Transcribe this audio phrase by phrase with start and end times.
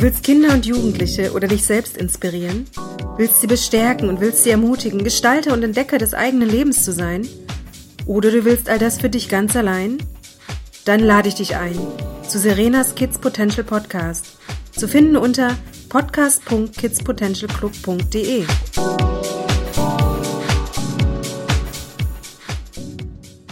[0.00, 2.64] Du willst Kinder und Jugendliche oder dich selbst inspirieren?
[3.18, 7.28] Willst sie bestärken und willst sie ermutigen, Gestalter und Entdecker des eigenen Lebens zu sein?
[8.06, 9.98] Oder du willst all das für dich ganz allein?
[10.86, 11.78] Dann lade ich dich ein
[12.26, 14.38] zu Serenas Kids Potential Podcast.
[14.72, 15.54] Zu finden unter
[15.90, 18.46] podcast.kidspotentialclub.de.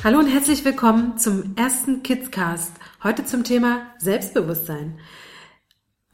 [0.02, 2.73] Hallo und herzlich willkommen zum ersten Kidscast.
[3.05, 4.98] Heute zum Thema Selbstbewusstsein.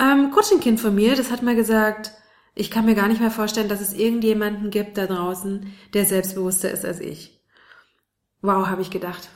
[0.04, 2.12] Ähm, Coaching-Kind von mir, das hat mal gesagt,
[2.54, 6.70] ich kann mir gar nicht mehr vorstellen, dass es irgendjemanden gibt da draußen, der selbstbewusster
[6.70, 7.40] ist als ich.
[8.42, 9.28] Wow, habe ich gedacht.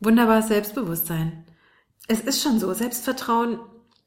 [0.00, 1.44] Wunderbares Selbstbewusstsein.
[2.06, 3.60] Es ist schon so, Selbstvertrauen,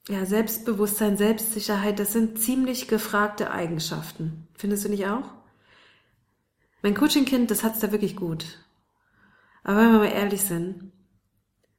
[0.09, 4.47] ja, Selbstbewusstsein, Selbstsicherheit, das sind ziemlich gefragte Eigenschaften.
[4.55, 5.29] Findest du nicht auch?
[6.81, 8.45] Mein Coaching-Kind, das hat's da wirklich gut.
[9.63, 10.91] Aber wenn wir mal ehrlich sind,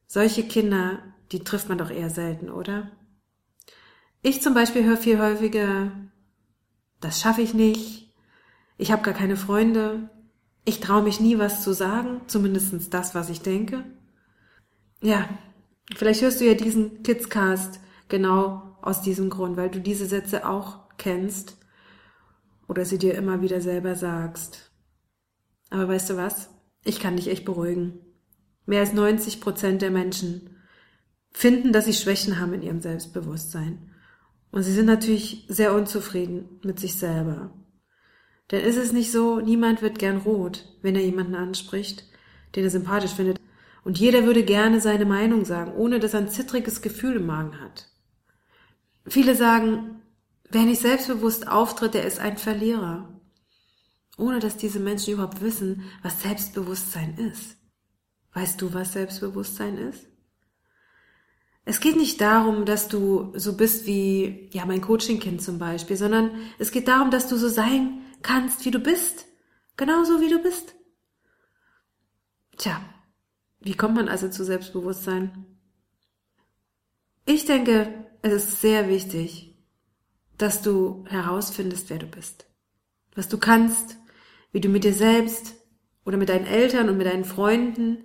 [0.06, 1.00] solche Kinder,
[1.32, 2.92] die trifft man doch eher selten, oder?
[4.24, 5.90] Ich zum Beispiel höre viel häufiger,
[7.00, 8.14] das schaffe ich nicht,
[8.78, 10.10] ich habe gar keine Freunde,
[10.64, 13.84] ich traue mich nie was zu sagen, zumindestens das, was ich denke.
[15.00, 15.28] Ja,
[15.96, 20.88] vielleicht hörst du ja diesen Kidscast genau aus diesem Grund, weil du diese Sätze auch
[20.98, 21.56] kennst
[22.68, 24.70] oder sie dir immer wieder selber sagst.
[25.70, 26.48] Aber weißt du was?
[26.84, 27.98] Ich kann dich echt beruhigen.
[28.66, 30.58] Mehr als 90 Prozent der Menschen
[31.32, 33.91] finden, dass sie Schwächen haben in ihrem Selbstbewusstsein.
[34.52, 37.50] Und sie sind natürlich sehr unzufrieden mit sich selber.
[38.50, 42.04] Denn ist es nicht so, niemand wird gern rot, wenn er jemanden anspricht,
[42.54, 43.40] den er sympathisch findet.
[43.82, 47.60] Und jeder würde gerne seine Meinung sagen, ohne dass er ein zittriges Gefühl im Magen
[47.60, 47.88] hat.
[49.06, 50.02] Viele sagen,
[50.50, 53.08] wer nicht selbstbewusst auftritt, der ist ein Verlierer.
[54.18, 57.56] Ohne dass diese Menschen überhaupt wissen, was Selbstbewusstsein ist.
[58.34, 60.11] Weißt du, was Selbstbewusstsein ist?
[61.64, 66.32] Es geht nicht darum, dass du so bist wie, ja, mein Coachingkind zum Beispiel, sondern
[66.58, 69.26] es geht darum, dass du so sein kannst, wie du bist.
[69.76, 70.74] Genauso wie du bist.
[72.56, 72.80] Tja,
[73.60, 75.46] wie kommt man also zu Selbstbewusstsein?
[77.24, 79.56] Ich denke, es ist sehr wichtig,
[80.38, 82.46] dass du herausfindest, wer du bist.
[83.14, 83.96] Was du kannst,
[84.50, 85.54] wie du mit dir selbst
[86.04, 88.04] oder mit deinen Eltern und mit deinen Freunden,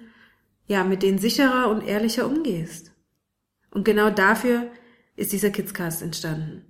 [0.68, 2.92] ja, mit denen sicherer und ehrlicher umgehst.
[3.78, 4.72] Und genau dafür
[5.16, 6.66] ist dieser Kidscast entstanden.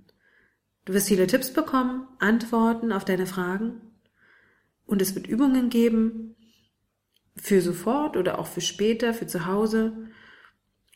[0.84, 3.80] Du wirst viele Tipps bekommen, Antworten auf deine Fragen
[4.86, 6.36] und es wird Übungen geben
[7.38, 10.10] für sofort oder auch für später, für zu Hause.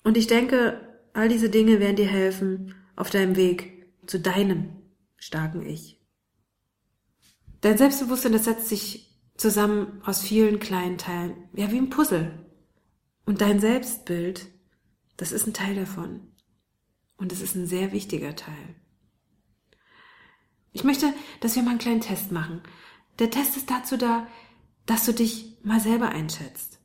[0.03, 4.81] Und ich denke, all diese Dinge werden dir helfen auf deinem Weg zu deinem
[5.15, 5.97] starken Ich.
[7.61, 12.33] Dein Selbstbewusstsein, das setzt sich zusammen aus vielen kleinen Teilen, ja wie ein Puzzle.
[13.25, 14.51] Und dein Selbstbild
[15.21, 16.31] das ist ein Teil davon.
[17.15, 18.75] Und es ist ein sehr wichtiger Teil.
[20.71, 22.63] Ich möchte, dass wir mal einen kleinen Test machen.
[23.19, 24.27] Der Test ist dazu da,
[24.87, 26.79] dass du dich mal selber einschätzt.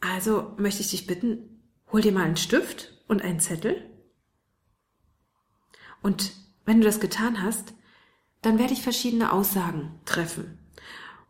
[0.00, 3.90] Also möchte ich dich bitten, hol dir mal einen Stift und einen Zettel.
[6.02, 6.32] Und
[6.66, 7.74] wenn du das getan hast,
[8.42, 10.60] dann werde ich verschiedene Aussagen treffen.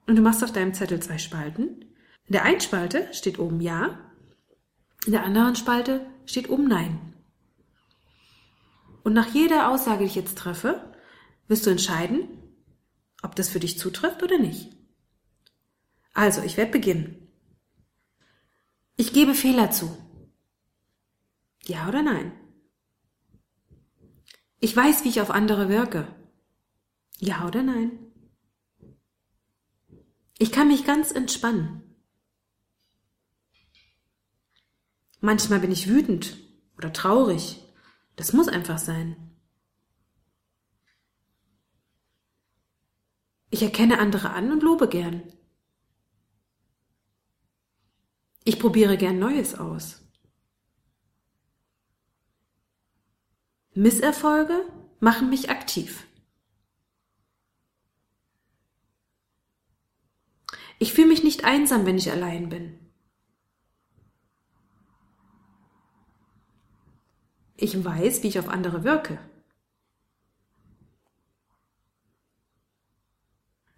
[0.06, 1.87] Und du machst auf deinem Zettel zwei Spalten.
[2.26, 4.09] In der einen Spalte steht oben Ja
[5.06, 7.15] in der anderen Spalte steht um Nein.
[9.03, 10.93] Und nach jeder Aussage, die ich jetzt treffe,
[11.49, 12.28] wirst du entscheiden,
[13.22, 14.71] ob das für dich zutrifft oder nicht.
[16.12, 17.28] Also, ich werde beginnen.
[18.97, 19.97] Ich gebe Fehler zu.
[21.65, 22.32] Ja oder nein?
[24.59, 26.06] Ich weiß, wie ich auf andere wirke.
[27.19, 27.99] Ja oder nein?
[30.38, 31.89] Ich kann mich ganz entspannen.
[35.20, 36.38] Manchmal bin ich wütend
[36.76, 37.62] oder traurig.
[38.16, 39.16] Das muss einfach sein.
[43.50, 45.22] Ich erkenne andere an und lobe gern.
[48.44, 50.03] Ich probiere gern Neues aus.
[53.75, 54.64] Misserfolge
[55.00, 56.06] machen mich aktiv.
[60.78, 62.89] Ich fühle mich nicht einsam, wenn ich allein bin.
[67.62, 69.18] Ich weiß, wie ich auf andere wirke.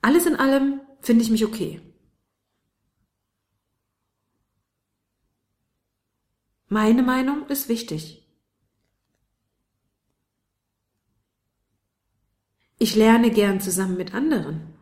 [0.00, 1.80] Alles in allem finde ich mich okay.
[6.68, 8.24] Meine Meinung ist wichtig.
[12.78, 14.74] Ich lerne gern zusammen mit anderen.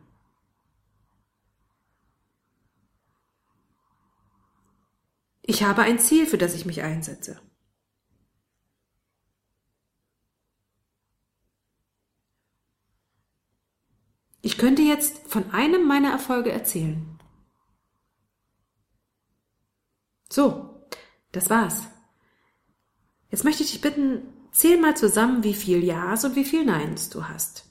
[5.41, 7.41] Ich habe ein Ziel, für das ich mich einsetze.
[14.41, 17.19] Ich könnte jetzt von einem meiner Erfolge erzählen.
[20.29, 20.87] So,
[21.31, 21.83] das war's.
[23.29, 27.09] Jetzt möchte ich dich bitten, zähl mal zusammen, wie viel Ja's und wie viel Neins
[27.09, 27.65] du hast.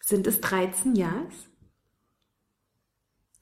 [0.00, 1.34] Sind es 13 Ja's?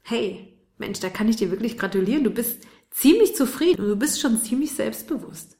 [0.01, 2.25] Hey, Mensch, da kann ich dir wirklich gratulieren.
[2.25, 5.59] Du bist ziemlich zufrieden und du bist schon ziemlich selbstbewusst.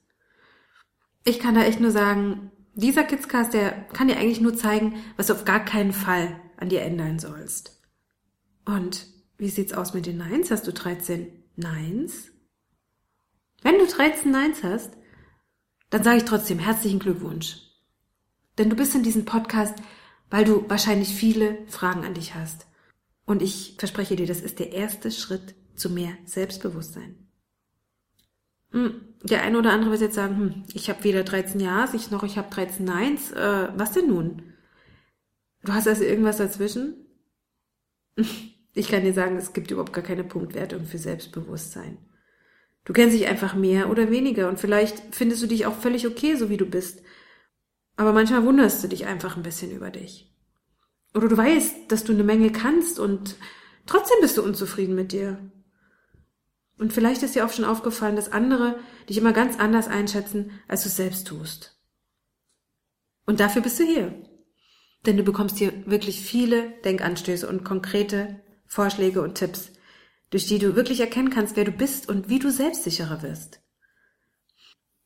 [1.25, 5.29] Ich kann da echt nur sagen, dieser Kidscast, der kann dir eigentlich nur zeigen, was
[5.29, 7.83] du auf gar keinen Fall an dir ändern sollst.
[8.65, 9.07] Und
[9.39, 10.51] wie sieht's aus mit den Neins?
[10.51, 11.27] Hast du 13
[11.57, 12.31] Neins?
[13.63, 14.97] Wenn du 13 Neins hast,
[15.91, 17.61] dann sage ich trotzdem herzlichen Glückwunsch.
[18.59, 19.75] Denn du bist in diesem Podcast
[20.35, 22.67] weil du wahrscheinlich viele Fragen an dich hast.
[23.25, 27.24] Und ich verspreche dir, das ist der erste Schritt zu mehr Selbstbewusstsein.
[28.75, 32.11] Hm, der eine oder andere wird jetzt sagen, hm, ich habe weder 13 Ja, ich
[32.11, 33.31] noch ich habe 13 Neins.
[33.31, 34.43] Äh, was denn nun?
[35.63, 37.07] Du hast also irgendwas dazwischen?
[38.77, 41.97] Ich kann dir sagen, es gibt überhaupt gar keine Punktwertung für Selbstbewusstsein.
[42.85, 46.35] Du kennst dich einfach mehr oder weniger und vielleicht findest du dich auch völlig okay,
[46.35, 47.01] so wie du bist.
[47.95, 50.35] Aber manchmal wunderst du dich einfach ein bisschen über dich.
[51.15, 53.37] Oder du weißt, dass du eine Menge kannst und
[53.87, 55.39] trotzdem bist du unzufrieden mit dir.
[56.77, 58.79] Und vielleicht ist dir auch schon aufgefallen, dass andere
[59.09, 61.81] dich immer ganz anders einschätzen, als du selbst tust.
[63.27, 64.15] Und dafür bist du hier.
[65.07, 69.71] Denn du bekommst hier wirklich viele Denkanstöße und konkrete Vorschläge und Tipps,
[70.31, 73.61] durch die du wirklich erkennen kannst, wer du bist und wie du selbstsicherer wirst.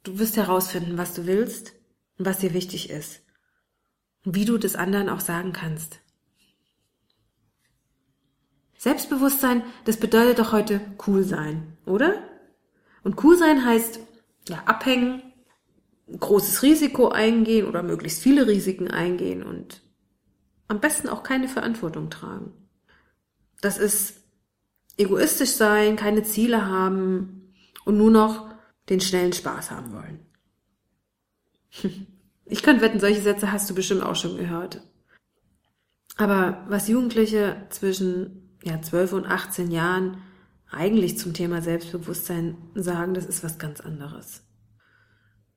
[0.04, 1.72] Du wirst herausfinden, was du willst
[2.16, 3.22] und was dir wichtig ist.
[4.24, 6.00] Und wie du das anderen auch sagen kannst.
[8.78, 12.14] Selbstbewusstsein, das bedeutet doch heute cool sein, oder?
[13.02, 13.98] Und cool sein heißt,
[14.48, 15.20] ja, abhängen,
[16.18, 19.82] großes Risiko eingehen oder möglichst viele Risiken eingehen und
[20.68, 22.52] am besten auch keine Verantwortung tragen.
[23.60, 24.20] Das ist
[24.96, 27.52] egoistisch sein, keine Ziele haben
[27.84, 28.48] und nur noch
[28.88, 30.26] den schnellen Spaß haben wollen.
[32.50, 34.80] Ich könnte wetten, solche Sätze hast du bestimmt auch schon gehört.
[36.16, 40.18] Aber was Jugendliche zwischen ja, 12 und 18 Jahren
[40.70, 44.42] eigentlich zum Thema Selbstbewusstsein sagen, das ist was ganz anderes.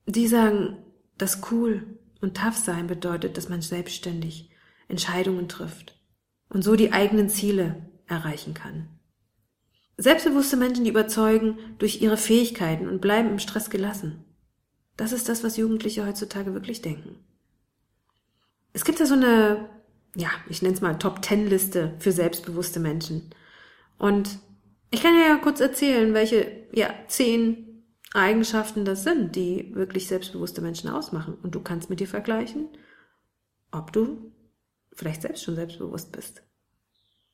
[0.06, 0.78] Die sagen,
[1.18, 4.50] dass cool und tough sein bedeutet, dass man selbstständig
[4.88, 6.00] Entscheidungen trifft
[6.50, 8.88] und so die eigenen Ziele erreichen kann.
[9.98, 14.26] Selbstbewusste Menschen, die überzeugen durch ihre Fähigkeiten und bleiben im Stress gelassen.
[14.98, 17.24] Das ist das, was Jugendliche heutzutage wirklich denken.
[18.74, 19.70] Es gibt ja so eine,
[20.16, 23.34] ja, ich nenne es mal Top Ten Liste für selbstbewusste Menschen.
[23.98, 24.40] Und
[24.90, 30.90] ich kann ja kurz erzählen, welche, ja, zehn Eigenschaften das sind, die wirklich selbstbewusste Menschen
[30.90, 31.36] ausmachen.
[31.42, 32.68] Und du kannst mit dir vergleichen,
[33.72, 34.34] ob du
[34.94, 36.44] vielleicht selbst schon selbstbewusst bist.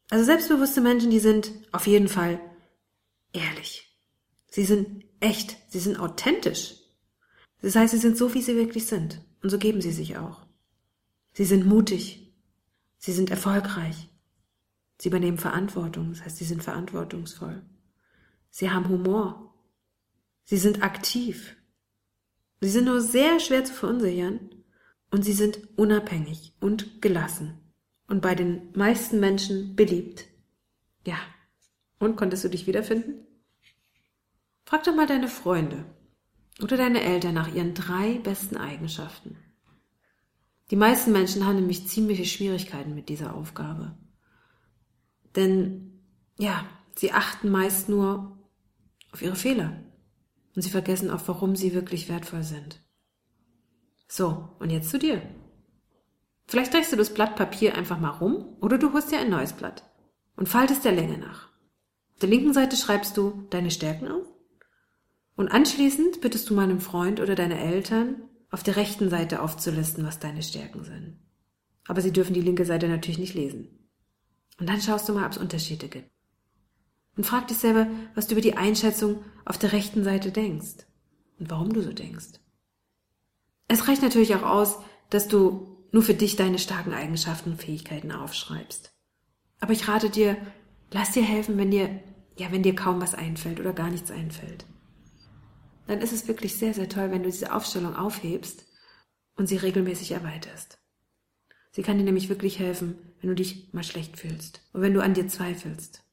[0.10, 2.40] Also selbstbewusste Menschen, die sind auf jeden Fall
[3.34, 3.98] ehrlich.
[4.48, 6.76] Sie sind echt, sie sind authentisch.
[7.62, 9.22] Das heißt, sie sind so, wie sie wirklich sind.
[9.42, 10.46] Und so geben sie sich auch.
[11.34, 12.27] Sie sind mutig.
[12.98, 14.10] Sie sind erfolgreich.
[15.00, 16.10] Sie übernehmen Verantwortung.
[16.12, 17.64] Das heißt, sie sind verantwortungsvoll.
[18.50, 19.54] Sie haben Humor.
[20.44, 21.56] Sie sind aktiv.
[22.62, 24.40] Sie sind nur sehr schwer zu verunsichern.
[25.12, 27.60] Und sie sind unabhängig und gelassen.
[28.08, 30.26] Und bei den meisten Menschen beliebt.
[31.06, 31.18] Ja.
[32.00, 33.26] Und konntest du dich wiederfinden?
[34.66, 35.86] Frag doch mal deine Freunde,
[36.62, 39.38] oder deine Eltern nach ihren drei besten Eigenschaften.
[40.70, 43.98] Die meisten Menschen haben nämlich ziemliche Schwierigkeiten mit dieser Aufgabe.
[45.36, 46.04] Denn,
[46.38, 48.38] ja, sie achten meist nur
[49.12, 49.84] auf ihre Fehler.
[50.56, 52.82] Und sie vergessen auch, warum sie wirklich wertvoll sind.
[54.08, 55.22] So, und jetzt zu dir.
[56.48, 59.54] Vielleicht drehst du das Blatt Papier einfach mal rum oder du holst dir ein neues
[59.54, 59.84] Blatt
[60.38, 61.50] und faltest der Länge nach.
[62.14, 64.26] Auf der linken Seite schreibst du deine Stärken auf
[65.36, 70.18] und anschließend bittest du meinem Freund oder deine Eltern, auf der rechten Seite aufzulisten, was
[70.18, 71.20] deine Stärken sind.
[71.88, 73.70] Aber sie dürfen die linke Seite natürlich nicht lesen.
[74.60, 76.10] Und dann schaust du mal, ob es Unterschiede gibt.
[77.16, 77.86] Und frag dich selber,
[78.16, 80.88] was du über die Einschätzung auf der rechten Seite denkst
[81.38, 82.40] und warum du so denkst.
[83.68, 84.80] Es reicht natürlich auch aus,
[85.12, 88.92] dass du nur für dich deine starken Eigenschaften und Fähigkeiten aufschreibst.
[89.60, 90.36] Aber ich rate dir,
[90.92, 92.00] lass dir helfen, wenn dir,
[92.38, 94.66] ja, wenn dir kaum was einfällt oder gar nichts einfällt
[95.88, 98.66] dann ist es wirklich sehr, sehr toll, wenn du diese Aufstellung aufhebst
[99.36, 100.80] und sie regelmäßig erweiterst.
[101.72, 105.02] Sie kann dir nämlich wirklich helfen, wenn du dich mal schlecht fühlst und wenn du
[105.02, 106.04] an dir zweifelst.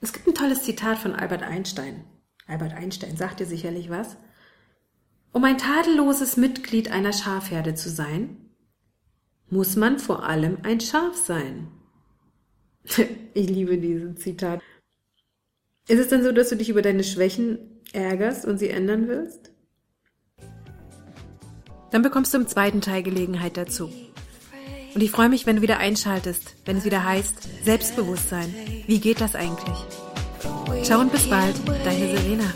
[0.00, 2.04] Es gibt ein tolles Zitat von Albert Einstein.
[2.46, 4.16] Albert Einstein sagt dir sicherlich was.
[5.32, 8.50] Um ein tadelloses Mitglied einer Schafherde zu sein,
[9.48, 11.68] muss man vor allem ein Schaf sein.
[13.34, 14.60] ich liebe dieses Zitat.
[15.90, 17.58] Ist es denn so, dass du dich über deine Schwächen
[17.92, 19.50] ärgerst und sie ändern willst?
[21.90, 23.90] Dann bekommst du im zweiten Teil Gelegenheit dazu.
[24.94, 28.54] Und ich freue mich, wenn du wieder einschaltest, wenn es wieder heißt Selbstbewusstsein.
[28.86, 29.78] Wie geht das eigentlich?
[30.84, 32.54] Ciao und bis bald, deine Serena.